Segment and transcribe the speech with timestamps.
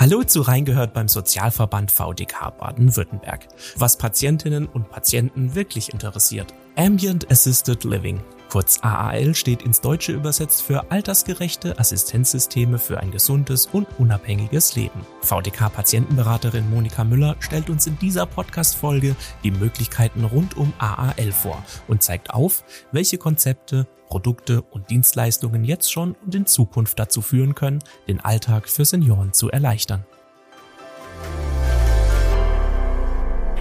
[0.00, 3.46] Hallo zu Reingehört beim Sozialverband VDK Baden-Württemberg.
[3.76, 6.54] Was Patientinnen und Patienten wirklich interessiert.
[6.74, 8.18] Ambient Assisted Living.
[8.50, 15.06] Kurz AAL steht ins Deutsche übersetzt für altersgerechte Assistenzsysteme für ein gesundes und unabhängiges Leben.
[15.22, 22.02] VDK-Patientenberaterin Monika Müller stellt uns in dieser Podcast-Folge die Möglichkeiten rund um AAL vor und
[22.02, 27.78] zeigt auf, welche Konzepte, Produkte und Dienstleistungen jetzt schon und in Zukunft dazu führen können,
[28.08, 30.04] den Alltag für Senioren zu erleichtern.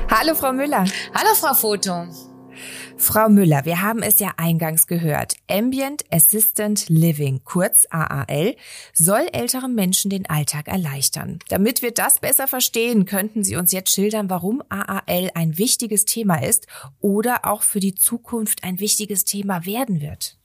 [0.09, 0.85] Hallo Frau Müller.
[1.13, 2.28] Hallo Frau Foto.
[2.99, 5.35] Frau Müller, wir haben es ja eingangs gehört.
[5.49, 8.55] Ambient Assistant Living, kurz AAL,
[8.93, 11.39] soll älteren Menschen den Alltag erleichtern.
[11.47, 16.43] Damit wir das besser verstehen, könnten Sie uns jetzt schildern, warum AAL ein wichtiges Thema
[16.43, 16.67] ist
[16.99, 20.38] oder auch für die Zukunft ein wichtiges Thema werden wird.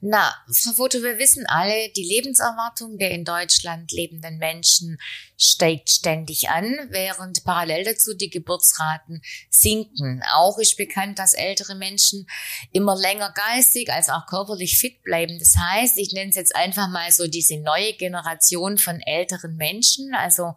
[0.00, 4.98] Na, Frau Foto, wir wissen alle, die Lebenserwartung der in Deutschland lebenden Menschen
[5.36, 10.22] steigt ständig an, während parallel dazu die Geburtsraten sinken.
[10.34, 12.26] Auch ist bekannt, dass ältere Menschen
[12.72, 15.38] immer länger geistig als auch körperlich fit bleiben.
[15.38, 20.14] Das heißt, ich nenne es jetzt einfach mal so diese neue Generation von älteren Menschen,
[20.14, 20.54] also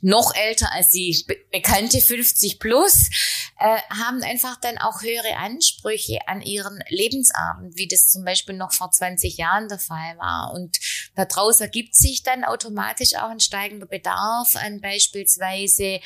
[0.00, 3.10] noch älter als die bekannte 50 plus,
[3.58, 8.72] äh, haben einfach dann auch höhere Ansprüche an ihren Lebensabend, wie das zum Beispiel noch
[8.72, 10.54] vor 20 Jahren der Fall war.
[10.54, 10.78] Und
[11.16, 16.00] daraus ergibt sich dann automatisch auch ein steigender Bedarf an beispielsweise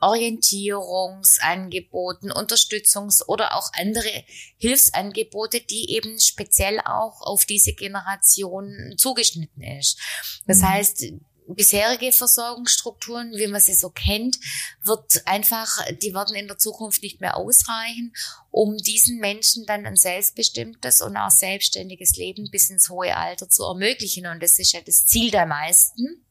[0.00, 4.24] Orientierungsangeboten, Unterstützungs- oder auch andere
[4.58, 9.98] Hilfsangebote, die eben speziell auch auf diese Generation zugeschnitten ist.
[10.46, 10.68] Das mhm.
[10.68, 11.04] heißt,
[11.54, 14.38] bisherige Versorgungsstrukturen, wie man sie so kennt,
[14.82, 18.12] wird einfach, die werden in der Zukunft nicht mehr ausreichen,
[18.50, 23.64] um diesen Menschen dann ein selbstbestimmtes und auch selbstständiges Leben bis ins hohe Alter zu
[23.64, 24.26] ermöglichen.
[24.26, 26.24] Und das ist ja das Ziel der meisten.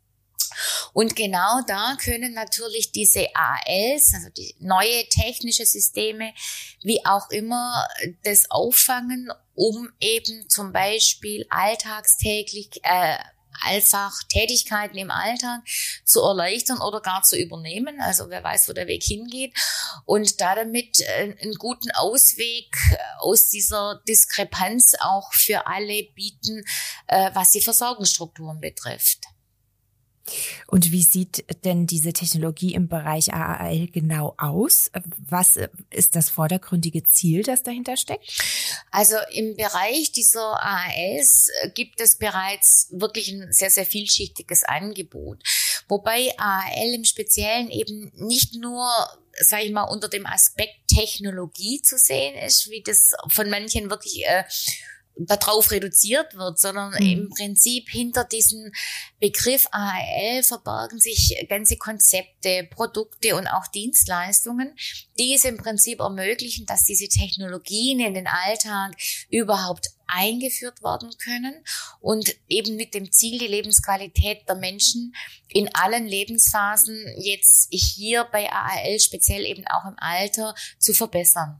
[0.93, 6.33] Und genau da können natürlich diese ALs, also die neue technische Systeme,
[6.81, 7.87] wie auch immer,
[8.23, 13.17] das auffangen, um eben zum Beispiel alltagstäglich äh,
[13.61, 15.61] einfach Tätigkeiten im Alltag
[16.03, 17.99] zu erleichtern oder gar zu übernehmen.
[18.01, 19.53] Also wer weiß, wo der Weg hingeht.
[20.05, 26.63] Und da damit äh, einen guten Ausweg äh, aus dieser Diskrepanz auch für alle bieten,
[27.07, 29.27] äh, was die Versorgungsstrukturen betrifft.
[30.67, 34.91] Und wie sieht denn diese Technologie im Bereich AAL genau aus?
[35.17, 35.57] Was
[35.89, 38.25] ist das vordergründige Ziel, das dahinter steckt?
[38.91, 45.41] Also im Bereich dieser AALs gibt es bereits wirklich ein sehr, sehr vielschichtiges Angebot.
[45.87, 48.87] Wobei AAL im Speziellen eben nicht nur
[49.39, 54.25] sage ich mal, unter dem Aspekt Technologie zu sehen ist, wie das von manchen wirklich
[54.25, 54.43] äh,
[55.19, 57.07] darauf reduziert wird, sondern mhm.
[57.07, 58.71] im Prinzip hinter diesem
[59.19, 64.75] Begriff AHL verbergen sich ganze Konzepte, Produkte und auch Dienstleistungen,
[65.19, 68.95] die es im Prinzip ermöglichen, dass diese Technologien in den Alltag
[69.29, 71.53] überhaupt eingeführt werden können
[71.99, 75.13] und eben mit dem Ziel, die Lebensqualität der Menschen
[75.49, 81.59] in allen Lebensphasen jetzt hier bei AAL speziell eben auch im Alter zu verbessern.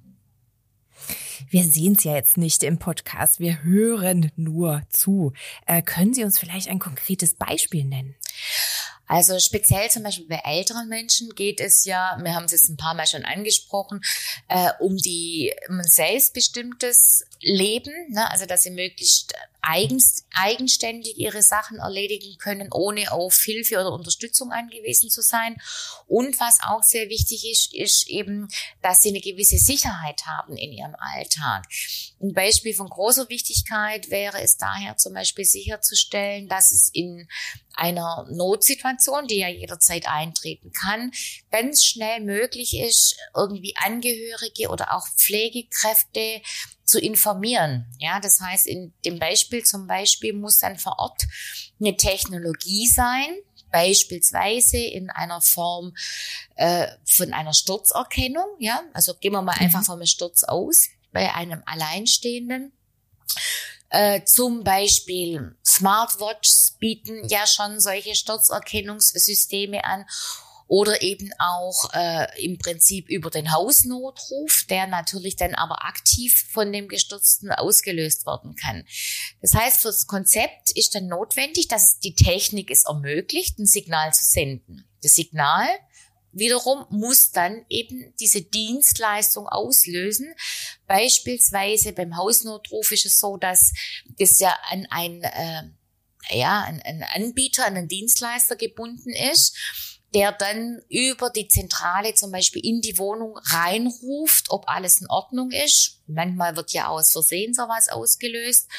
[1.49, 5.33] Wir sehen es ja jetzt nicht im Podcast, wir hören nur zu.
[5.65, 8.15] Äh, können Sie uns vielleicht ein konkretes Beispiel nennen?
[9.07, 12.75] Also speziell zum Beispiel bei älteren Menschen geht es ja, wir haben es jetzt ein
[12.75, 14.01] paar Mal schon angesprochen,
[14.49, 18.29] äh, um die um ein selbstbestimmtes Leben, ne?
[18.29, 19.33] also dass sie möglichst
[19.67, 25.57] eigens, eigenständig ihre Sachen erledigen können, ohne auf Hilfe oder Unterstützung angewiesen zu sein.
[26.05, 28.47] Und was auch sehr wichtig ist, ist eben,
[28.81, 31.65] dass sie eine gewisse Sicherheit haben in ihrem Alltag.
[32.21, 37.27] Ein Beispiel von großer Wichtigkeit wäre es daher zum Beispiel sicherzustellen, dass es in
[37.75, 41.11] einer Notsituation, die ja jederzeit eintreten kann,
[41.51, 46.41] ganz schnell möglich ist, irgendwie Angehörige oder auch Pflegekräfte
[46.87, 47.85] zu informieren.
[47.99, 51.21] Ja, das heißt, in dem Beispiel zum Beispiel muss dann vor Ort
[51.79, 53.27] eine Technologie sein,
[53.71, 55.93] beispielsweise in einer Form
[56.55, 58.47] äh, von einer Sturzerkennung.
[58.59, 59.65] Ja, also gehen wir mal mhm.
[59.65, 62.71] einfach vom Sturz aus bei einem Alleinstehenden.
[63.89, 70.05] Äh, zum Beispiel Smartwatches bieten ja schon solche Sturzerkennungssysteme an
[70.67, 76.71] oder eben auch äh, im Prinzip über den Hausnotruf, der natürlich dann aber aktiv von
[76.71, 78.85] dem Gestürzten ausgelöst werden kann.
[79.41, 84.13] Das heißt, für das Konzept ist dann notwendig, dass die Technik es ermöglicht, ein Signal
[84.13, 84.87] zu senden.
[85.01, 85.67] Das Signal
[86.33, 90.33] wiederum muss dann eben diese Dienstleistung auslösen.
[90.85, 93.73] Beispielsweise beim Hausnotruf ist es so, dass
[94.19, 95.63] das ja an ein äh,
[96.29, 99.55] ja, ein, ein Anbieter, einen Dienstleister gebunden ist
[100.13, 105.51] der dann über die Zentrale zum Beispiel in die Wohnung reinruft, ob alles in Ordnung
[105.51, 105.99] ist.
[106.07, 108.69] Manchmal wird ja aus Versehen sowas ausgelöst.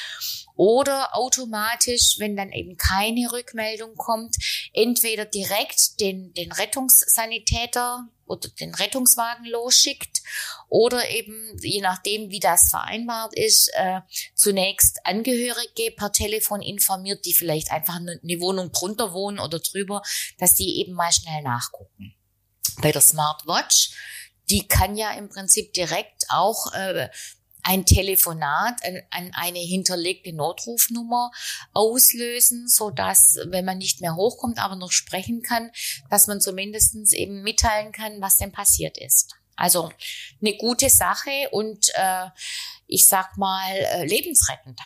[0.55, 4.35] Oder automatisch, wenn dann eben keine Rückmeldung kommt,
[4.79, 10.21] entweder direkt den, den Rettungssanitäter oder den Rettungswagen losschickt
[10.69, 14.01] oder eben, je nachdem, wie das vereinbart ist, äh,
[14.35, 20.01] zunächst Angehörige per Telefon informiert, die vielleicht einfach eine, Wohnung drunter wohnen oder drüber,
[20.37, 22.15] dass die eben mal schnell nachgucken.
[22.81, 23.91] Bei der Smartwatch,
[24.49, 27.09] die kann ja im Prinzip direkt auch äh,
[27.63, 31.31] ein Telefonat an, eine hinterlegte Notrufnummer
[31.73, 35.71] auslösen, so dass, wenn man nicht mehr hochkommt, aber noch sprechen kann,
[36.09, 39.35] dass man zumindestens eben mitteilen kann, was denn passiert ist.
[39.55, 39.91] Also
[40.41, 42.27] eine gute Sache und äh,
[42.87, 44.79] ich sag mal äh, lebensrettend.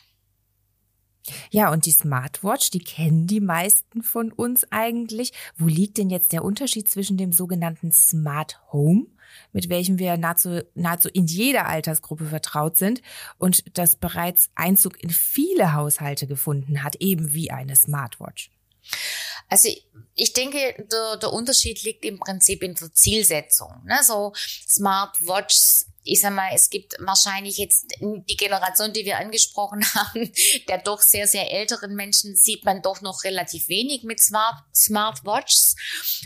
[1.51, 5.31] Ja, und die Smartwatch, die kennen die meisten von uns eigentlich.
[5.55, 9.05] Wo liegt denn jetzt der Unterschied zwischen dem sogenannten Smart Home,
[9.51, 13.01] mit welchem wir nahezu, nahezu in jeder Altersgruppe vertraut sind
[13.37, 18.51] und das bereits Einzug in viele Haushalte gefunden hat, eben wie eine Smartwatch?
[19.49, 19.69] Also
[20.15, 23.83] ich denke, der, der Unterschied liegt im Prinzip in der Zielsetzung.
[23.85, 23.99] Ne?
[24.03, 30.31] So Smartwatches ich sag mal, es gibt wahrscheinlich jetzt die Generation, die wir angesprochen haben,
[30.67, 35.75] der doch sehr, sehr älteren Menschen sieht man doch noch relativ wenig mit Smart, Smartwatches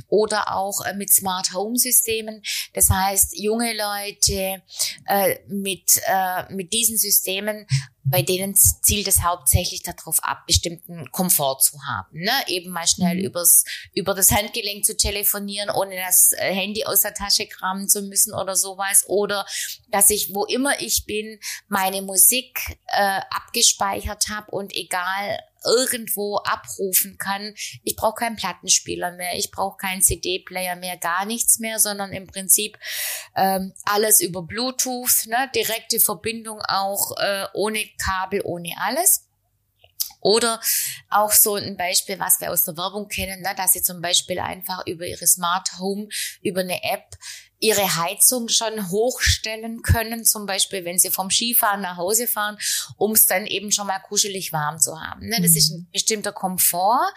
[0.07, 2.41] oder auch äh, mit Smart Home Systemen.
[2.73, 4.63] Das heißt, junge Leute
[5.05, 7.67] äh, mit, äh, mit diesen Systemen
[8.09, 12.19] bei denen zielt es hauptsächlich darauf ab, bestimmten Komfort zu haben.
[12.19, 12.31] Ne?
[12.47, 13.25] Eben mal schnell mhm.
[13.25, 18.01] übers, über das Handgelenk zu telefonieren, ohne das äh, Handy aus der Tasche kramen zu
[18.03, 19.03] müssen oder sowas.
[19.07, 19.45] Oder
[19.89, 27.17] dass ich, wo immer ich bin, meine Musik äh, abgespeichert habe und egal irgendwo abrufen
[27.17, 27.53] kann.
[27.83, 32.27] Ich brauche keinen Plattenspieler mehr, ich brauche keinen CD-Player mehr, gar nichts mehr, sondern im
[32.27, 32.77] Prinzip
[33.35, 35.49] ähm, alles über Bluetooth, ne?
[35.53, 39.23] direkte Verbindung auch äh, ohne Kabel, ohne alles.
[40.19, 40.59] Oder
[41.09, 44.39] auch so ein Beispiel, was wir aus der Werbung kennen, ne, dass sie zum Beispiel
[44.39, 46.07] einfach über ihre Smart Home,
[46.41, 47.05] über eine App
[47.59, 52.57] ihre Heizung schon hochstellen können, zum Beispiel wenn sie vom Skifahren nach Hause fahren,
[52.97, 55.27] um es dann eben schon mal kuschelig warm zu haben.
[55.27, 55.37] Ne?
[55.41, 55.57] Das mhm.
[55.57, 57.13] ist ein bestimmter Komfort,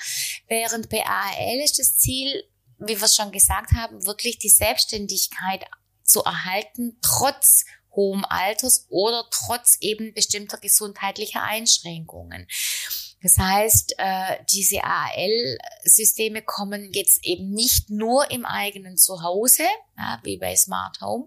[0.49, 2.45] während bei AHL ist das Ziel,
[2.79, 5.65] wie wir es schon gesagt haben, wirklich die Selbstständigkeit
[6.03, 12.47] zu erhalten, trotz hohem Alters oder trotz eben bestimmter gesundheitlicher Einschränkungen.
[13.23, 19.65] Das heißt, äh, diese AL-Systeme kommen jetzt eben nicht nur im eigenen Zuhause,
[20.23, 21.27] wie bei Smart Home,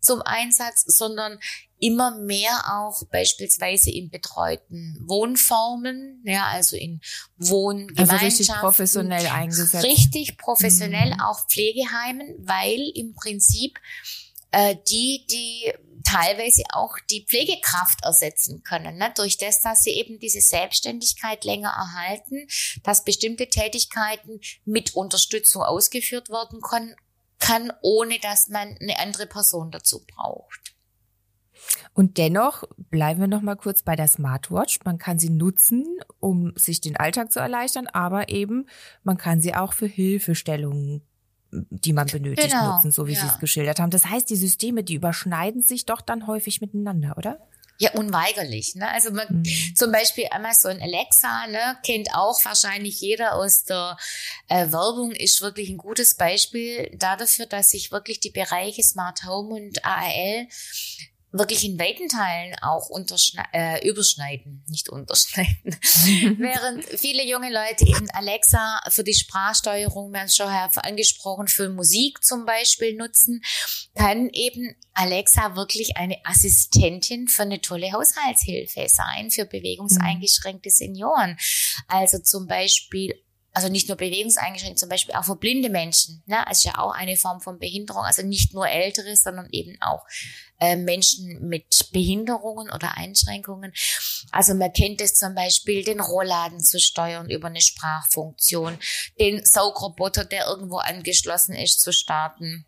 [0.00, 1.38] zum Einsatz, sondern
[1.78, 7.00] immer mehr auch beispielsweise in betreuten Wohnformen, ja, also in
[7.36, 8.10] Wohngemeinschaften.
[8.10, 9.84] Also richtig professionell eingesetzt.
[9.84, 11.20] Richtig professionell, mhm.
[11.20, 13.78] auch Pflegeheimen, weil im Prinzip
[14.50, 15.72] äh, die, die
[16.08, 19.12] teilweise auch die Pflegekraft ersetzen können, ne?
[19.16, 22.46] durch das, dass sie eben diese Selbstständigkeit länger erhalten,
[22.82, 26.94] dass bestimmte Tätigkeiten mit Unterstützung ausgeführt werden können,
[27.38, 30.74] kann, ohne dass man eine andere Person dazu braucht.
[31.92, 34.80] Und dennoch bleiben wir noch mal kurz bei der Smartwatch.
[34.84, 35.84] Man kann sie nutzen,
[36.20, 38.66] um sich den Alltag zu erleichtern, aber eben
[39.02, 41.07] man kann sie auch für Hilfestellungen
[41.50, 43.20] die man benötigt, genau, nutzen, so wie ja.
[43.20, 43.90] Sie es geschildert haben.
[43.90, 47.38] Das heißt, die Systeme, die überschneiden sich doch dann häufig miteinander, oder?
[47.80, 48.74] Ja, unweigerlich.
[48.74, 48.90] Ne?
[48.90, 49.74] Also man, mhm.
[49.76, 53.96] zum Beispiel Amazon Alexa ne, kennt auch wahrscheinlich jeder aus der
[54.48, 59.54] äh, Werbung, ist wirklich ein gutes Beispiel dafür, dass sich wirklich die Bereiche Smart Home
[59.54, 60.48] und ARL
[61.38, 62.90] wirklich in weiten Teilen auch
[63.52, 65.62] äh, überschneiden, nicht unterschneiden.
[66.38, 71.68] Während viele junge Leute eben Alexa für die Sprachsteuerung, wir haben es schon angesprochen, für
[71.68, 73.42] Musik zum Beispiel nutzen,
[73.94, 81.36] kann eben Alexa wirklich eine Assistentin für eine tolle Haushaltshilfe sein, für bewegungseingeschränkte Senioren.
[81.86, 83.14] Also zum Beispiel
[83.58, 86.22] also nicht nur bewegungseingeschränkt, zum Beispiel auch für blinde Menschen.
[86.26, 86.46] Ne?
[86.46, 88.04] Also ja auch eine Form von Behinderung.
[88.04, 90.06] Also nicht nur Ältere, sondern eben auch
[90.60, 93.72] äh, Menschen mit Behinderungen oder Einschränkungen.
[94.30, 98.78] Also man kennt es zum Beispiel, den Rollladen zu steuern über eine Sprachfunktion,
[99.18, 102.64] den Saugroboter, der irgendwo angeschlossen ist, zu starten.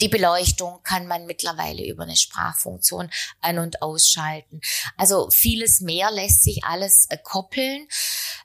[0.00, 3.10] Die Beleuchtung kann man mittlerweile über eine Sprachfunktion
[3.42, 4.62] an- und ausschalten.
[4.96, 7.86] Also vieles mehr lässt sich alles äh, koppeln.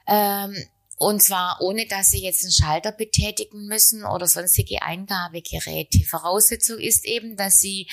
[0.06, 6.04] Ähm, und zwar ohne, dass Sie jetzt einen Schalter betätigen müssen oder sonstige Eingabegeräte.
[6.06, 7.88] Voraussetzung ist eben, dass Sie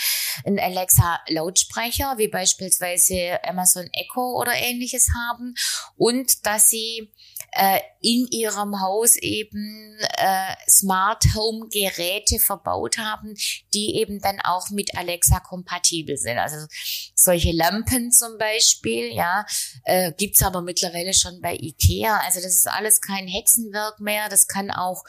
[0.45, 5.55] einen Alexa-Lautsprecher, wie beispielsweise Amazon Echo oder ähnliches haben
[5.97, 7.11] und dass Sie
[7.53, 13.35] äh, in ihrem Haus eben äh, Smart Home Geräte verbaut haben,
[13.75, 16.39] die eben dann auch mit Alexa kompatibel sind.
[16.39, 16.67] Also
[17.15, 19.45] solche Lampen zum Beispiel, ja,
[19.85, 22.21] äh, gibt's aber mittlerweile schon bei Ikea.
[22.25, 24.29] Also das ist alles kein Hexenwerk mehr.
[24.29, 25.05] Das kann auch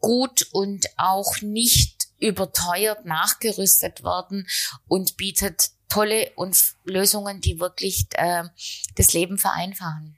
[0.00, 4.46] gut und auch nicht überteuert nachgerüstet werden
[4.88, 6.30] und bietet tolle
[6.84, 8.44] Lösungen, die wirklich äh,
[8.94, 10.16] das Leben vereinfachen.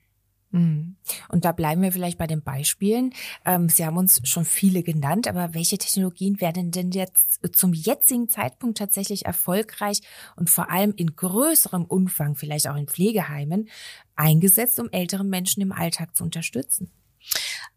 [0.53, 0.97] Mhm.
[1.29, 3.15] Und da bleiben wir vielleicht bei den Beispielen.
[3.45, 8.29] Ähm, Sie haben uns schon viele genannt, aber welche Technologien werden denn jetzt zum jetzigen
[8.29, 10.01] Zeitpunkt tatsächlich erfolgreich
[10.37, 13.69] und vor allem in größerem Umfang, vielleicht auch in Pflegeheimen,
[14.15, 16.93] eingesetzt, um ältere Menschen im Alltag zu unterstützen?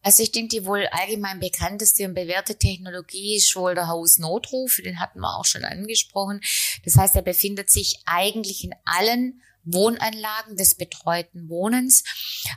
[0.06, 4.76] Also ich denke, die wohl allgemein bekannteste und bewährte Technologie ist wohl der Hausnotruf.
[4.86, 6.42] Den hatten wir auch schon angesprochen.
[6.84, 12.04] Das heißt, er befindet sich eigentlich in allen Wohnanlagen des betreuten Wohnens,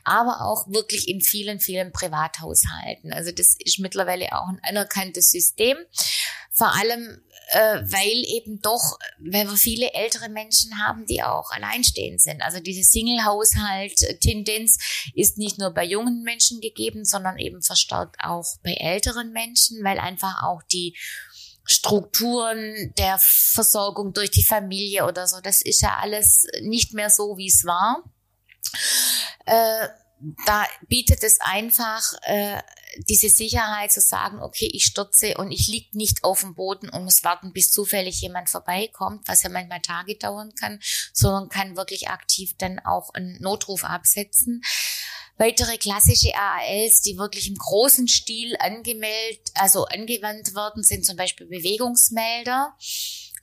[0.05, 3.15] aber auch wirklich in vielen, vielen Privathaushalten.
[3.15, 5.79] Also das ist mittlerweile auch ein anerkanntes System.
[6.51, 12.21] Vor allem, äh, weil eben doch, weil wir viele ältere Menschen haben, die auch alleinstehend
[12.21, 12.43] sind.
[12.43, 14.79] Also diese Single-Haushalt-Tendenz
[15.15, 19.99] ist nicht nur bei jungen Menschen gegeben, sondern eben verstärkt auch bei älteren Menschen, weil
[19.99, 20.97] einfach auch die
[21.65, 25.41] Strukturen der Versorgung durch die Familie oder so.
[25.41, 28.03] Das ist ja alles nicht mehr so, wie es war.
[29.45, 29.89] Äh,
[30.47, 32.61] da bietet es einfach äh,
[33.09, 37.05] diese Sicherheit zu sagen, okay, ich stürze und ich lieg nicht auf dem Boden und
[37.05, 40.81] muss warten, bis zufällig jemand vorbeikommt, was ja manchmal Tage dauern kann,
[41.13, 44.63] sondern kann wirklich aktiv dann auch einen Notruf absetzen.
[45.37, 51.47] Weitere klassische AALs, die wirklich im großen Stil angemeldet, also angewandt werden, sind zum Beispiel
[51.47, 52.75] Bewegungsmelder.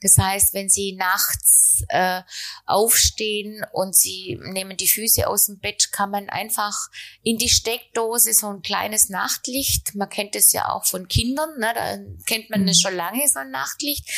[0.02, 2.22] Das heißt, wenn Sie nachts äh,
[2.64, 6.74] aufstehen und Sie nehmen die Füße aus dem Bett, kann man einfach
[7.22, 9.94] in die Steckdose so ein kleines Nachtlicht.
[9.94, 11.72] Man kennt es ja auch von Kindern, ne?
[11.74, 12.82] da kennt man es mhm.
[12.82, 14.08] schon lange so ein Nachtlicht,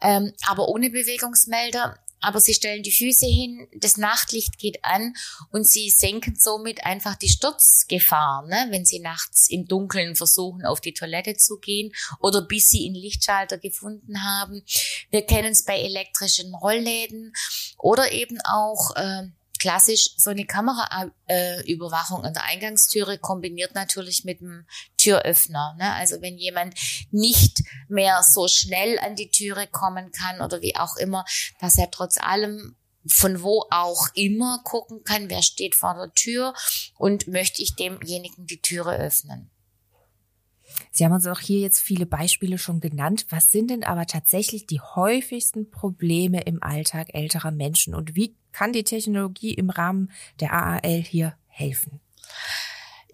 [0.00, 5.14] ähm, aber ohne Bewegungsmelder aber sie stellen die Füße hin, das Nachtlicht geht an
[5.50, 8.66] und sie senken somit einfach die Sturzgefahr, ne?
[8.70, 12.94] wenn sie nachts im Dunkeln versuchen, auf die Toilette zu gehen oder bis sie einen
[12.94, 14.62] Lichtschalter gefunden haben.
[15.10, 17.32] Wir kennen es bei elektrischen Rollläden
[17.78, 19.28] oder eben auch äh,
[19.64, 24.66] klassisch so eine Kameraüberwachung äh, an der Eingangstüre kombiniert natürlich mit dem
[24.98, 25.74] Türöffner.
[25.78, 25.90] Ne?
[25.94, 26.74] Also wenn jemand
[27.10, 31.24] nicht mehr so schnell an die Türe kommen kann oder wie auch immer,
[31.62, 36.52] dass er trotz allem von wo auch immer gucken kann, wer steht vor der Tür
[36.98, 39.50] und möchte ich demjenigen die Türe öffnen.
[40.90, 43.26] Sie haben uns auch hier jetzt viele Beispiele schon genannt.
[43.30, 48.72] Was sind denn aber tatsächlich die häufigsten Probleme im Alltag älterer Menschen und wie kann
[48.72, 52.00] die Technologie im Rahmen der AAL hier helfen?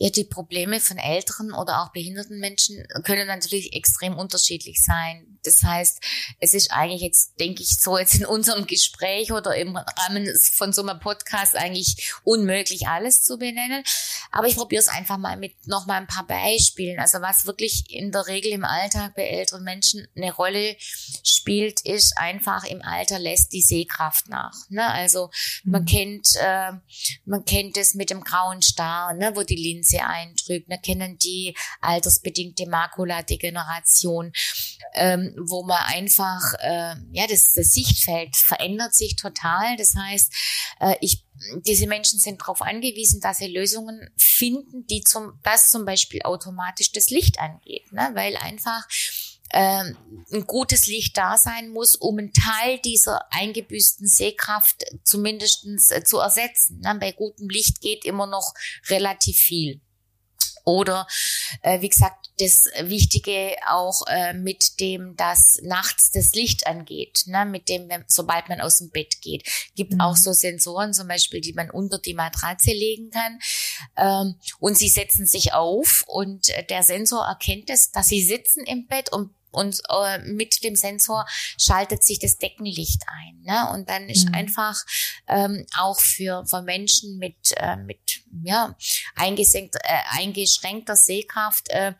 [0.02, 5.38] Ja, die Probleme von älteren oder auch behinderten Menschen können natürlich extrem unterschiedlich sein.
[5.44, 6.02] Das heißt,
[6.38, 10.72] es ist eigentlich jetzt, denke ich, so jetzt in unserem Gespräch oder im Rahmen von
[10.72, 13.84] so einem Podcast eigentlich unmöglich alles zu benennen.
[14.30, 16.98] Aber ich probiere es einfach mal mit noch mal ein paar Beispielen.
[16.98, 20.76] Also was wirklich in der Regel im Alltag bei älteren Menschen eine Rolle
[21.24, 24.54] spielt, ist einfach im Alter lässt die Sehkraft nach.
[24.68, 24.86] Ne?
[24.86, 25.30] Also
[25.64, 25.86] man mhm.
[25.86, 26.72] kennt, äh,
[27.24, 29.32] man kennt es mit dem grauen Star, ne?
[29.34, 30.68] wo die Linse eintrübt.
[30.68, 34.32] Wir kennen die altersbedingte Makuladegeneration.
[34.94, 39.76] Ähm, wo man einfach, äh, ja, das, das Sichtfeld verändert sich total.
[39.76, 40.32] Das heißt,
[40.80, 41.24] äh, ich,
[41.64, 46.92] diese Menschen sind darauf angewiesen, dass sie Lösungen finden, die zum, das zum Beispiel automatisch
[46.92, 48.10] das Licht angeht, ne?
[48.14, 48.86] weil einfach
[49.52, 49.96] ähm,
[50.32, 56.18] ein gutes Licht da sein muss, um einen Teil dieser eingebüßten Sehkraft zumindestens äh, zu
[56.18, 56.80] ersetzen.
[56.80, 56.96] Ne?
[57.00, 58.54] Bei gutem Licht geht immer noch
[58.88, 59.80] relativ viel.
[60.64, 61.06] Oder
[61.62, 67.44] äh, wie gesagt, das Wichtige auch äh, mit dem, dass nachts das Licht angeht, ne?
[67.44, 69.46] mit dem, wenn, sobald man aus dem Bett geht.
[69.74, 70.00] Gibt mhm.
[70.00, 73.38] auch so Sensoren zum Beispiel, die man unter die Matratze legen kann.
[73.96, 78.64] Ähm, und sie setzen sich auf und äh, der Sensor erkennt es, dass sie sitzen
[78.64, 81.26] im Bett und und äh, mit dem Sensor
[81.58, 83.42] schaltet sich das Deckenlicht ein.
[83.42, 83.70] Ne?
[83.72, 84.34] Und dann ist mhm.
[84.34, 84.76] einfach
[85.28, 87.98] ähm, auch für, für Menschen mit, äh, mit
[88.42, 88.76] ja,
[89.16, 91.94] eingesenkt, äh, eingeschränkter Sehkraft äh,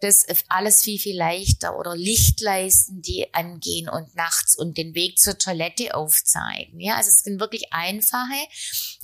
[0.00, 5.38] das alles viel, viel leichter oder Lichtleisten, die angehen und nachts und den Weg zur
[5.38, 6.80] Toilette aufzeigen.
[6.80, 8.48] Ja, also es sind wirklich einfache,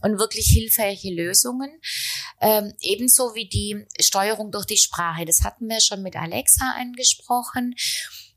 [0.03, 1.71] und wirklich hilfreiche Lösungen.
[2.41, 5.25] Ähm, ebenso wie die Steuerung durch die Sprache.
[5.25, 7.75] Das hatten wir schon mit Alexa angesprochen.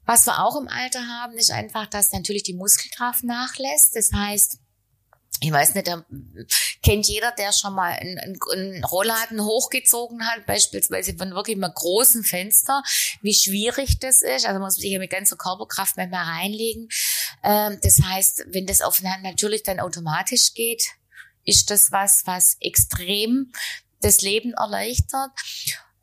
[0.05, 3.95] Was wir auch im Alter haben, ist einfach, dass natürlich die Muskelkraft nachlässt.
[3.95, 4.59] Das heißt,
[5.43, 5.91] ich weiß nicht,
[6.83, 12.23] kennt jeder, der schon mal einen, einen Rollladen hochgezogen hat, beispielsweise von wirklich einem großen
[12.23, 12.81] Fenster,
[13.21, 14.45] wie schwierig das ist.
[14.45, 16.87] Also muss man sich ja mit ganzer Körperkraft manchmal reinlegen.
[17.43, 20.83] Ähm, das heißt, wenn das aufeinander natürlich dann automatisch geht,
[21.45, 23.51] ist das was, was extrem
[24.01, 25.31] das Leben erleichtert.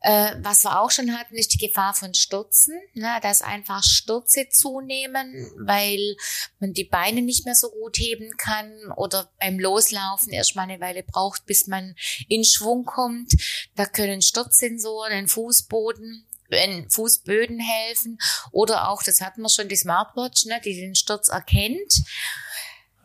[0.03, 4.49] Äh, was wir auch schon hatten, ist die Gefahr von Stürzen, ne, dass einfach Stürze
[4.49, 6.15] zunehmen, weil
[6.59, 11.03] man die Beine nicht mehr so gut heben kann oder beim Loslaufen erstmal eine Weile
[11.03, 11.95] braucht, bis man
[12.27, 13.33] in Schwung kommt.
[13.75, 18.17] Da können Sturzsensoren, ein Fußboden, in Fußböden helfen
[18.51, 22.01] oder auch, das hatten wir schon, die Smartwatch, ne, die den Sturz erkennt.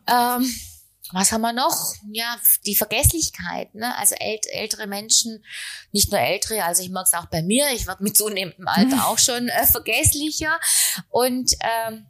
[0.09, 0.51] Ähm,
[1.13, 1.95] was haben wir noch?
[2.11, 3.75] Ja, die Vergesslichkeit.
[3.75, 3.97] Ne?
[3.97, 5.45] Also ält ältere Menschen,
[5.93, 9.07] nicht nur ältere, also ich merke es auch bei mir, ich werde mit zunehmendem Alter
[9.09, 10.59] auch schon äh, vergesslicher.
[11.11, 12.07] Und ähm,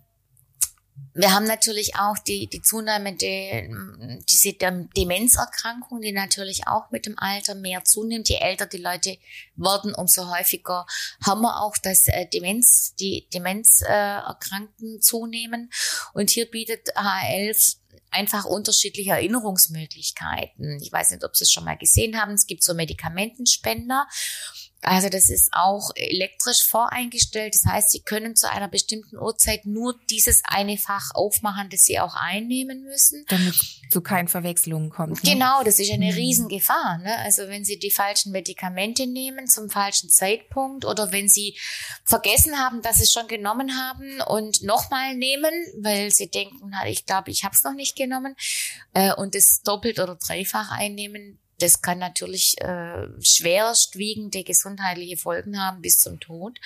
[1.19, 3.69] wir haben natürlich auch die, die zunehmende,
[4.29, 8.29] diese Demenzerkrankung, die natürlich auch mit dem Alter mehr zunimmt.
[8.29, 9.17] Je älter die Leute
[9.57, 10.87] werden, umso häufiger
[11.25, 15.71] haben wir auch, dass äh, Demenz, die Demenzerkrankten zunehmen.
[16.13, 17.77] Und hier bietet H11
[18.11, 20.81] einfach unterschiedliche Erinnerungsmöglichkeiten.
[20.83, 22.33] Ich weiß nicht, ob Sie es schon mal gesehen haben.
[22.33, 24.07] Es gibt so Medikamentenspender
[24.83, 27.55] also das ist auch elektrisch voreingestellt.
[27.55, 31.99] Das heißt, Sie können zu einer bestimmten Uhrzeit nur dieses eine Fach aufmachen, das Sie
[31.99, 33.25] auch einnehmen müssen.
[33.29, 33.55] Damit
[33.91, 35.25] zu keinen Verwechslungen kommt.
[35.25, 35.33] Ne?
[35.33, 36.13] Genau, das ist eine mhm.
[36.13, 36.99] Riesengefahr.
[36.99, 37.17] Ne?
[37.19, 41.59] Also wenn Sie die falschen Medikamente nehmen zum falschen Zeitpunkt oder wenn Sie
[42.05, 47.07] vergessen haben, dass Sie es schon genommen haben und nochmal nehmen, weil Sie denken, ich
[47.07, 48.37] glaube, ich habe es noch nicht genommen
[48.95, 55.81] äh, und es doppelt oder dreifach einnehmen, das kann natürlich äh, schwerstwiegende gesundheitliche Folgen haben
[55.81, 56.59] bis zum Tod.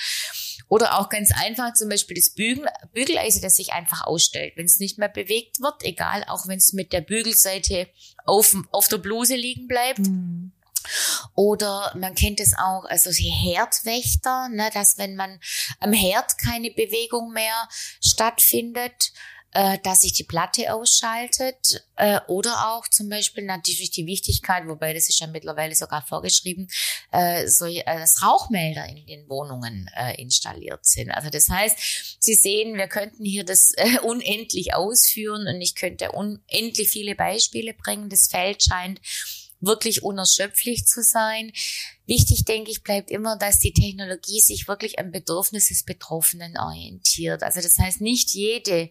[0.69, 4.81] Oder auch ganz einfach zum Beispiel das Bügel, Bügeleisen, das sich einfach ausstellt, wenn es
[4.81, 7.89] nicht mehr bewegt wird, egal, auch wenn es mit der Bügelseite
[8.25, 10.01] auf, auf der Bluse liegen bleibt.
[10.01, 10.53] Mhm.
[11.35, 15.39] Oder man kennt es auch, also die Herdwächter, ne, dass wenn man
[15.79, 17.69] am Herd keine Bewegung mehr
[18.01, 19.13] stattfindet,
[19.53, 24.95] äh, dass sich die Platte ausschaltet äh, oder auch zum Beispiel natürlich die Wichtigkeit, wobei
[24.95, 26.69] das ist ja mittlerweile sogar vorgeschrieben,
[27.11, 31.11] äh, so, äh, dass Rauchmelder in den Wohnungen äh, installiert sind.
[31.11, 36.13] Also das heißt, Sie sehen, wir könnten hier das äh, unendlich ausführen und ich könnte
[36.13, 38.09] unendlich viele Beispiele bringen.
[38.09, 39.01] Das Feld scheint
[39.61, 41.53] wirklich unerschöpflich zu sein.
[42.07, 47.43] Wichtig, denke ich, bleibt immer, dass die Technologie sich wirklich am Bedürfnis des Betroffenen orientiert.
[47.43, 48.91] Also das heißt, nicht jede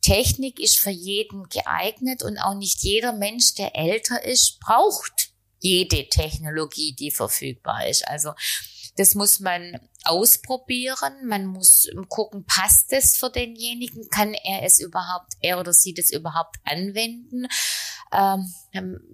[0.00, 6.08] Technik ist für jeden geeignet und auch nicht jeder Mensch, der älter ist, braucht jede
[6.08, 8.06] Technologie, die verfügbar ist.
[8.06, 8.32] Also
[8.96, 11.26] das muss man ausprobieren.
[11.26, 14.08] Man muss gucken, passt es für denjenigen?
[14.10, 17.46] Kann er es überhaupt, er oder sie das überhaupt anwenden?
[18.12, 18.52] Ähm,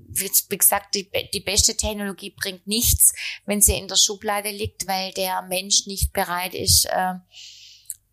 [0.09, 3.13] wie gesagt, die, die beste Technologie bringt nichts,
[3.45, 7.15] wenn sie in der Schublade liegt, weil der Mensch nicht bereit ist, äh,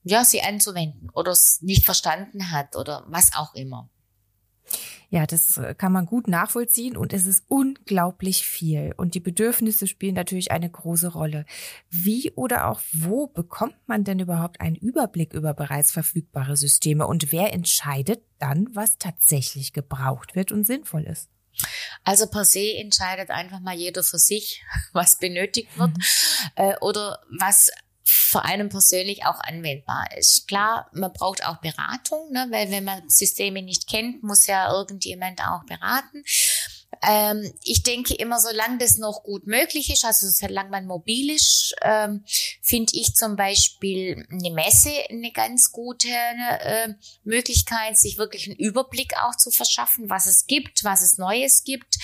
[0.03, 3.89] ja, sie anzuwenden oder es nicht verstanden hat oder was auch immer.
[5.09, 8.93] Ja, das äh, kann man gut nachvollziehen und es ist unglaublich viel.
[8.95, 11.45] Und die Bedürfnisse spielen natürlich eine große Rolle.
[11.89, 17.33] Wie oder auch wo bekommt man denn überhaupt einen Überblick über bereits verfügbare Systeme und
[17.33, 21.29] wer entscheidet dann, was tatsächlich gebraucht wird und sinnvoll ist?
[22.05, 26.03] Also per se entscheidet einfach mal jeder für sich, was benötigt wird mhm.
[26.55, 27.69] äh, oder was
[28.05, 30.47] für einen persönlich auch anwendbar ist.
[30.47, 35.41] Klar, man braucht auch Beratung, ne, weil wenn man Systeme nicht kennt, muss ja irgendjemand
[35.41, 36.23] auch beraten.
[37.03, 41.73] Ähm, ich denke immer, solange das noch gut möglich ist, also solange man mobil ist,
[41.81, 42.23] ähm,
[42.61, 49.13] finde ich zum Beispiel eine Messe eine ganz gute äh, Möglichkeit, sich wirklich einen Überblick
[49.23, 51.95] auch zu verschaffen, was es gibt, was es Neues gibt.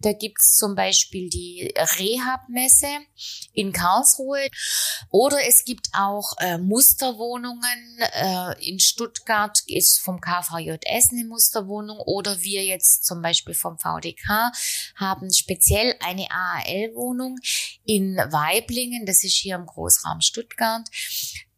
[0.00, 2.88] Da gibt's zum Beispiel die Rehab-Messe
[3.52, 4.48] in Karlsruhe
[5.10, 7.98] oder es gibt auch äh, Musterwohnungen.
[8.14, 14.45] Äh, in Stuttgart ist vom KVJS eine Musterwohnung oder wir jetzt zum Beispiel vom VDK
[14.96, 17.38] haben speziell eine AAL-Wohnung
[17.84, 20.88] in Weiblingen, das ist hier im Großraum Stuttgart.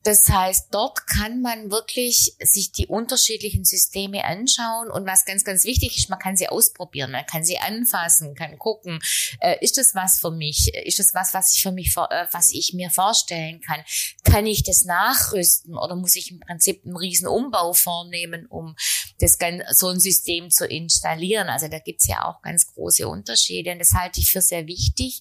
[0.09, 5.65] Das heißt, dort kann man wirklich sich die unterschiedlichen Systeme anschauen und was ganz, ganz
[5.65, 9.01] wichtig ist, man kann sie ausprobieren, man kann sie anfassen, kann gucken,
[9.43, 10.73] äh, ist das was für mich?
[10.73, 13.85] Ist das was, was ich für mich, äh, was ich mir vorstellen kann?
[14.25, 18.77] Kann ich das nachrüsten oder muss ich im Prinzip einen riesen Umbau vornehmen, um
[19.21, 19.37] das
[19.73, 21.51] so ein System zu installieren?
[21.51, 25.21] Also da gibt's ja auch ganz große Unterschiede und das halte ich für sehr wichtig,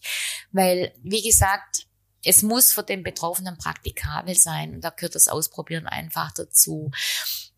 [0.53, 1.87] weil, wie gesagt,
[2.27, 6.91] es muss für den Betroffenen praktikabel sein und da gehört das Ausprobieren einfach dazu.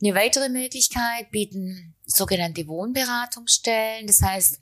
[0.02, 4.06] Eine weitere Möglichkeit bieten sogenannte Wohnberatungsstellen.
[4.06, 4.60] Das heißt,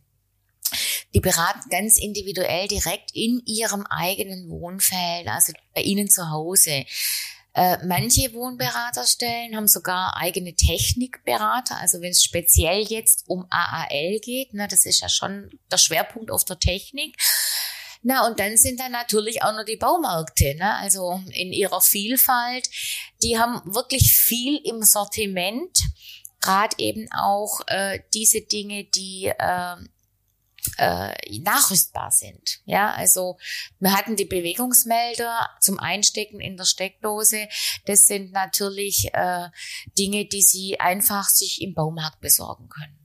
[1.14, 6.86] die beraten ganz individuell direkt in ihrem eigenen Wohnfeld, also bei Ihnen zu Hause.
[7.54, 14.54] Äh, manche Wohnberaterstellen haben sogar eigene Technikberater, also wenn es speziell jetzt um AAL geht,
[14.54, 17.18] ne, das ist ja schon der Schwerpunkt auf der Technik,
[18.10, 20.76] na, und dann sind da natürlich auch noch die Baumärkte, ne?
[20.76, 22.70] also in ihrer Vielfalt.
[23.22, 25.78] Die haben wirklich viel im Sortiment,
[26.40, 29.76] gerade eben auch äh, diese Dinge, die äh,
[30.78, 32.62] äh, nachrüstbar sind.
[32.64, 33.38] Ja, also
[33.82, 37.50] wir hatten die Bewegungsmelder zum Einstecken in der Steckdose.
[37.88, 39.50] Das sind natürlich äh,
[40.00, 42.97] Dinge, die Sie einfach sich im Baumarkt besorgen können.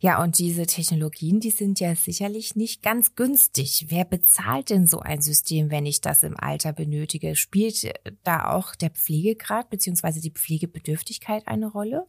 [0.00, 3.86] Ja, und diese Technologien, die sind ja sicherlich nicht ganz günstig.
[3.88, 7.36] Wer bezahlt denn so ein System, wenn ich das im Alter benötige?
[7.36, 7.92] Spielt
[8.24, 12.06] da auch der Pflegegrad beziehungsweise die Pflegebedürftigkeit eine Rolle?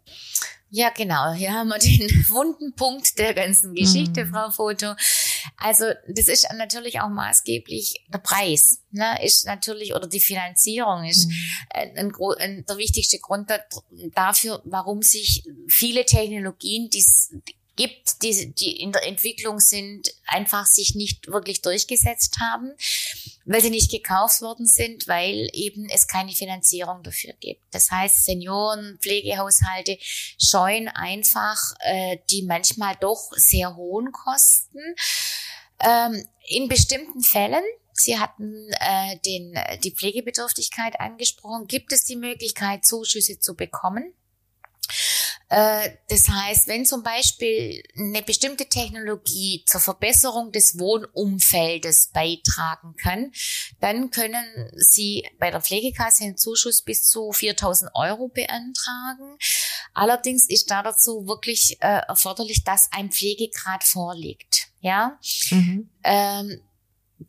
[0.72, 1.34] Ja, genau.
[1.34, 4.32] Hier haben wir den wunden Punkt der ganzen Geschichte, mhm.
[4.32, 4.94] Frau Foto.
[5.58, 11.28] Also das ist natürlich auch maßgeblich der Preis, ne, ist natürlich oder die Finanzierung ist
[11.28, 11.34] mhm.
[11.72, 13.50] ein, ein, ein, der wichtigste Grund
[14.14, 17.04] dafür, warum sich viele Technologien, die
[17.80, 22.74] gibt, die, die in der Entwicklung sind, einfach sich nicht wirklich durchgesetzt haben,
[23.50, 27.64] weil sie nicht gekauft worden sind, weil eben es keine Finanzierung dafür gibt.
[27.72, 29.98] Das heißt, Senioren, Pflegehaushalte
[30.40, 34.80] scheuen einfach äh, die manchmal doch sehr hohen Kosten.
[35.80, 41.68] Ähm, in bestimmten Fällen Sie hatten äh, den, die Pflegebedürftigkeit angesprochen.
[41.68, 44.14] Gibt es die Möglichkeit, Zuschüsse zu bekommen?
[45.50, 53.32] Äh, das heißt, wenn zum Beispiel eine bestimmte Technologie zur Verbesserung des Wohnumfeldes beitragen kann,
[53.80, 59.38] dann können Sie bei der Pflegekasse einen Zuschuss bis zu 4000 Euro beantragen.
[59.94, 64.68] Allerdings ist da dazu wirklich äh, erforderlich, dass ein Pflegegrad vorliegt.
[64.82, 65.20] Ja,
[65.52, 65.90] mhm.
[66.04, 66.62] ähm,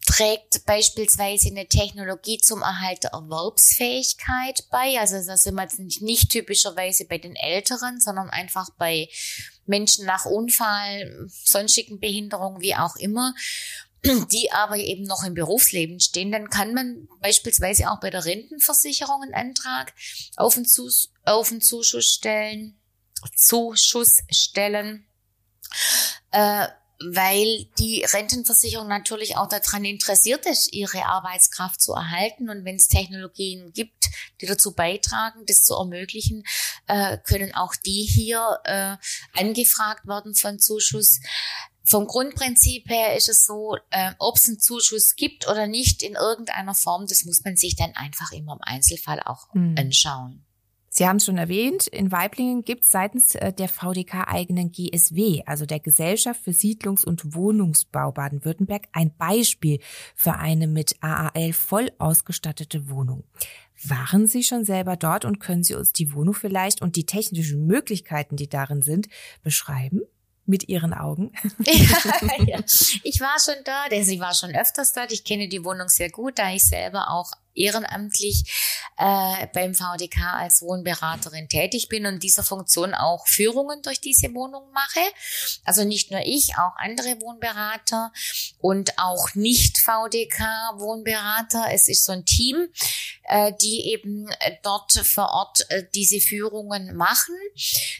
[0.06, 4.98] trägt beispielsweise eine Technologie zum Erhalt der Erwerbsfähigkeit bei.
[4.98, 9.08] Also da sind wir jetzt nicht, nicht typischerweise bei den Älteren, sondern einfach bei
[9.66, 13.34] Menschen nach Unfall, sonstigen Behinderungen, wie auch immer,
[14.04, 19.22] die aber eben noch im Berufsleben stehen, dann kann man beispielsweise auch bei der Rentenversicherung
[19.22, 19.92] einen Antrag
[20.36, 22.78] auf einen, Zus auf einen Zuschuss stellen,
[23.36, 25.06] Zuschuss stellen.
[26.30, 26.68] Äh,
[27.02, 32.50] weil die Rentenversicherung natürlich auch daran interessiert ist, ihre Arbeitskraft zu erhalten.
[32.50, 34.04] Und wenn es Technologien gibt,
[34.40, 36.44] die dazu beitragen, das zu ermöglichen,
[36.86, 38.96] äh, können auch die hier äh,
[39.38, 41.20] angefragt werden von Zuschuss.
[41.84, 46.14] Vom Grundprinzip her ist es so, äh, ob es einen Zuschuss gibt oder nicht in
[46.14, 49.74] irgendeiner Form, das muss man sich dann einfach immer im Einzelfall auch mhm.
[49.78, 50.44] anschauen.
[50.92, 55.44] Sie haben es schon erwähnt, in Weiblingen gibt es seitens äh, der VDK eigenen GSW,
[55.46, 59.78] also der Gesellschaft für Siedlungs- und Wohnungsbau Baden-Württemberg, ein Beispiel
[60.16, 63.22] für eine mit AAL voll ausgestattete Wohnung.
[63.84, 67.66] Waren Sie schon selber dort und können Sie uns die Wohnung vielleicht und die technischen
[67.66, 69.08] Möglichkeiten, die darin sind,
[69.44, 70.00] beschreiben?
[70.46, 71.30] mit ihren Augen.
[71.64, 72.58] ja, ja.
[73.04, 75.12] Ich war schon also ich war schon öfters dort.
[75.12, 78.44] Ich kenne die Wohnung sehr gut, da ich selber auch ehrenamtlich
[78.96, 84.70] äh, beim VDK als Wohnberaterin tätig bin und dieser Funktion auch Führungen durch diese Wohnung
[84.72, 85.00] mache.
[85.64, 88.12] Also nicht nur ich, auch andere Wohnberater
[88.58, 90.40] und auch nicht VDK
[90.76, 91.66] Wohnberater.
[91.72, 92.68] Es ist so ein Team,
[93.24, 97.34] äh, die eben äh, dort vor Ort äh, diese Führungen machen.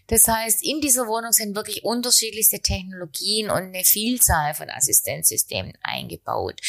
[0.09, 6.61] Das heißt, in dieser Wohnung sind wirklich unterschiedlichste Technologien und eine Vielzahl von Assistenzsystemen eingebaut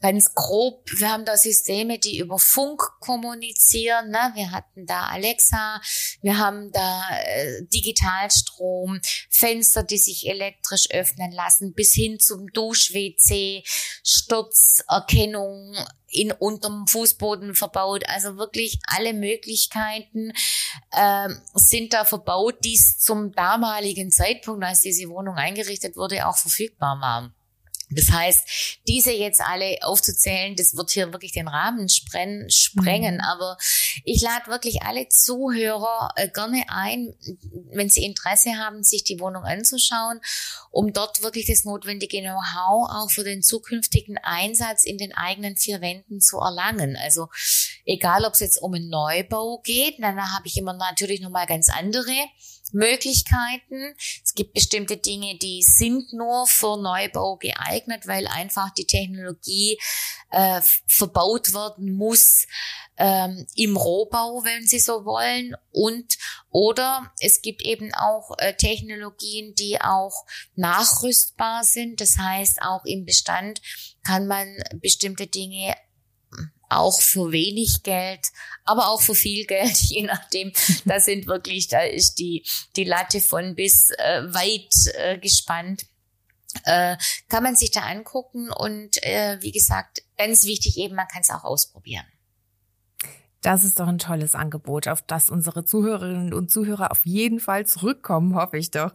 [0.00, 4.10] ganz grob, wir haben da Systeme, die über Funk kommunizieren.
[4.10, 4.32] Ne?
[4.34, 5.80] Wir hatten da Alexa,
[6.22, 13.64] wir haben da äh, Digitalstrom, Fenster, die sich elektrisch öffnen lassen, bis hin zum Dusch-WC,
[14.04, 15.74] Sturzerkennung
[16.10, 18.08] in unterm Fußboden verbaut.
[18.08, 20.32] Also wirklich alle Möglichkeiten
[20.92, 27.00] äh, sind da verbaut, die zum damaligen Zeitpunkt, als diese Wohnung eingerichtet wurde, auch verfügbar
[27.00, 27.34] waren.
[27.90, 33.14] Das heißt, diese jetzt alle aufzuzählen, das wird hier wirklich den Rahmen sprengen.
[33.14, 33.20] Mhm.
[33.20, 33.56] Aber
[34.04, 37.14] ich lade wirklich alle Zuhörer äh, gerne ein,
[37.72, 40.20] wenn sie Interesse haben, sich die Wohnung anzuschauen,
[40.70, 45.80] um dort wirklich das notwendige Know-how auch für den zukünftigen Einsatz in den eigenen vier
[45.80, 46.96] Wänden zu erlangen.
[46.96, 47.28] Also
[47.86, 51.68] egal, ob es jetzt um einen Neubau geht, dann habe ich immer natürlich nochmal ganz
[51.70, 52.12] andere
[52.72, 53.94] Möglichkeiten.
[54.24, 59.78] Es gibt bestimmte Dinge, die sind nur für Neubau geeignet, weil einfach die Technologie
[60.30, 62.46] äh, verbaut werden muss
[62.98, 65.54] ähm, im Rohbau, wenn Sie so wollen.
[65.70, 66.18] Und
[66.50, 70.26] oder es gibt eben auch äh, Technologien, die auch
[70.56, 72.00] nachrüstbar sind.
[72.00, 73.62] Das heißt, auch im Bestand
[74.04, 74.48] kann man
[74.80, 75.74] bestimmte Dinge
[76.68, 78.28] auch für wenig Geld,
[78.64, 80.52] aber auch für viel Geld, je nachdem.
[80.84, 82.44] Da sind wirklich, da ist die,
[82.76, 85.86] die Latte von bis äh, weit äh, gespannt.
[86.64, 86.96] Äh,
[87.28, 91.30] kann man sich da angucken und äh, wie gesagt, ganz wichtig eben, man kann es
[91.30, 92.06] auch ausprobieren.
[93.42, 97.66] Das ist doch ein tolles Angebot, auf das unsere Zuhörerinnen und Zuhörer auf jeden Fall
[97.66, 98.92] zurückkommen, hoffe ich doch.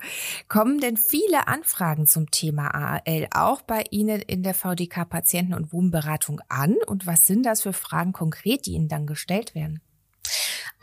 [0.50, 5.72] Kommen denn viele Anfragen zum Thema AAL auch bei Ihnen in der VDK Patienten- und
[5.72, 6.76] Wohnberatung an?
[6.88, 9.80] Und was sind das für Fragen konkret, die Ihnen dann gestellt werden?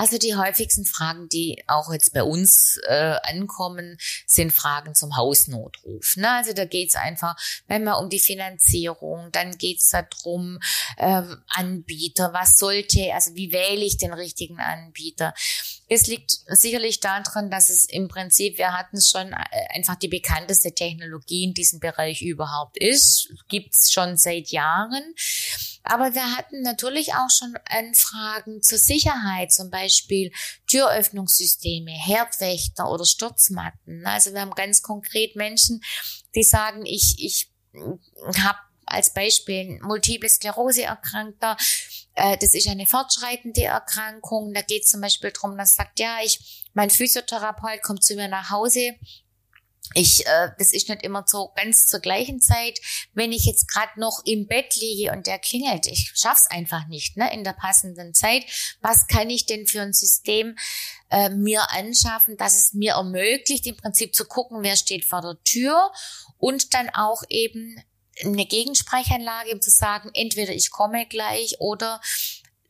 [0.00, 6.16] Also die häufigsten Fragen, die auch jetzt bei uns äh, ankommen, sind Fragen zum Hausnotruf.
[6.16, 6.30] Ne?
[6.30, 7.36] Also da geht's einfach,
[7.66, 10.58] wenn man um die Finanzierung, dann geht's darum,
[10.96, 15.34] äh, Anbieter, was sollte, also wie wähle ich den richtigen Anbieter.
[15.92, 20.72] Es liegt sicherlich daran, dass es im Prinzip, wir hatten schon äh, einfach die bekannteste
[20.72, 23.28] Technologie in diesem Bereich überhaupt ist.
[23.48, 25.02] Gibt's schon seit Jahren.
[25.82, 30.30] Aber wir hatten natürlich auch schon Anfragen zur Sicherheit, zum Beispiel
[30.68, 34.06] Türöffnungssysteme, Herdwächter oder Sturzmatten.
[34.06, 35.80] Also wir haben ganz konkret Menschen,
[36.36, 37.50] die sagen, ich, ich
[38.44, 38.58] habe
[38.90, 41.56] als Beispiel Multiple Sklerose erkrankter.
[42.14, 44.52] Äh, das ist eine fortschreitende Erkrankung.
[44.52, 48.28] Da geht es zum Beispiel darum, dass sagt, ja, ich, mein Physiotherapeut kommt zu mir
[48.28, 48.96] nach Hause
[49.94, 52.78] ich, äh, das ist nicht immer so ganz zur gleichen Zeit.
[53.12, 57.16] Wenn ich jetzt gerade noch im Bett liege und der klingelt, ich schaff's einfach nicht,
[57.16, 58.44] ne, in der passenden Zeit.
[58.80, 60.56] Was kann ich denn für ein System
[61.10, 65.42] äh, mir anschaffen, dass es mir ermöglicht, im Prinzip zu gucken, wer steht vor der
[65.42, 65.90] Tür
[66.38, 67.82] und dann auch eben
[68.24, 72.00] eine Gegensprechanlage, um zu sagen, entweder ich komme gleich oder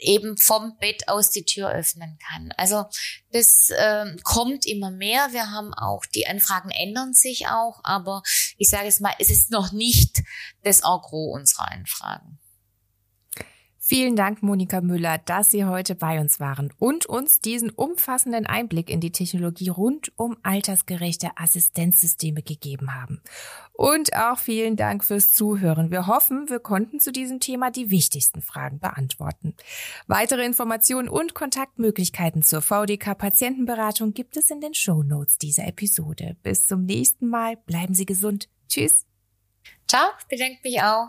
[0.01, 2.53] eben vom Bett aus die Tür öffnen kann.
[2.57, 2.87] Also
[3.33, 5.29] das äh, kommt immer mehr.
[5.33, 8.23] Wir haben auch, die Anfragen ändern sich auch, aber
[8.57, 10.23] ich sage es mal, es ist noch nicht
[10.65, 12.40] das Agro unserer Anfragen.
[13.91, 18.89] Vielen Dank, Monika Müller, dass Sie heute bei uns waren und uns diesen umfassenden Einblick
[18.89, 23.21] in die Technologie rund um altersgerechte Assistenzsysteme gegeben haben.
[23.73, 25.91] Und auch vielen Dank fürs Zuhören.
[25.91, 29.57] Wir hoffen, wir konnten zu diesem Thema die wichtigsten Fragen beantworten.
[30.07, 36.37] Weitere Informationen und Kontaktmöglichkeiten zur VDK Patientenberatung gibt es in den Show Notes dieser Episode.
[36.45, 37.57] Bis zum nächsten Mal.
[37.67, 38.49] Bleiben Sie gesund.
[38.69, 39.05] Tschüss.
[39.89, 41.09] Ciao, bedanke mich auch.